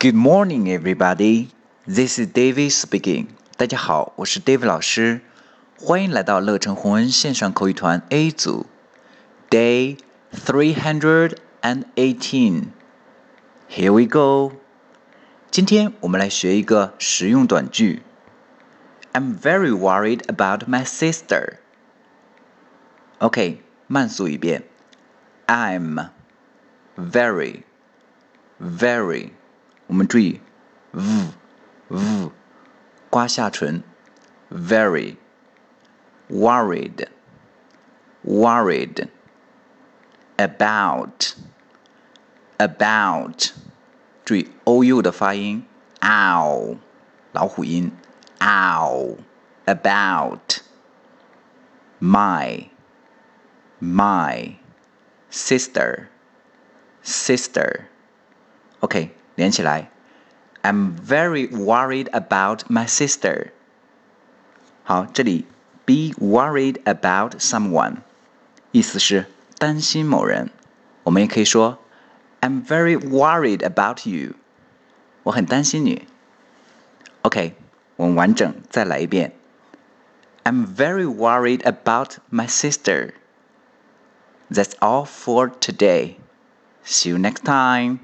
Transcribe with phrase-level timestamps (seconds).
[0.00, 1.50] Good morning, everybody.
[1.86, 3.26] This is David speaking.
[3.58, 5.20] 大家好，我是 David 老师，
[5.78, 8.64] 欢迎来到乐成宏恩线上口语团 A 组，
[9.50, 9.98] Day
[10.32, 12.68] three hundred and eighteen.
[13.68, 14.54] Here we go.
[15.50, 18.00] 今天我们来学一个实用短句。
[19.12, 21.58] I'm very worried about my sister.
[23.18, 24.62] OK，慢速一遍。
[25.46, 26.08] I'm
[26.96, 27.64] very,
[28.58, 29.32] very
[29.90, 30.40] 我们注意，
[30.92, 31.02] v
[31.88, 32.30] v
[33.10, 33.82] 刮下唇，
[34.50, 35.16] very
[36.28, 37.08] worried
[38.24, 39.08] worried
[40.36, 41.34] about
[42.58, 43.52] about
[44.24, 45.64] 注意 o u 的发音，
[46.00, 46.76] ow
[47.32, 47.92] 老虎音，
[48.40, 49.16] ow
[49.66, 50.60] about
[52.00, 52.68] my
[53.80, 54.56] my
[55.30, 56.08] sister
[57.04, 57.84] sister
[58.80, 59.14] OK。
[59.34, 59.90] 连起来，
[60.62, 63.50] I'm very worried about my sister。
[64.84, 65.46] 好，这里
[65.84, 67.98] be worried about someone，
[68.72, 69.26] 意思是
[69.58, 70.50] 担心某人。
[71.04, 71.78] 我们也可以说
[72.40, 74.34] I'm very worried about you，
[75.24, 76.06] 我很担心你。
[77.22, 77.54] OK，
[77.96, 79.32] 我们完整再来一遍。
[80.44, 83.14] I'm very worried about my sister.
[84.48, 86.18] That's all for today.
[86.84, 87.98] See you next time.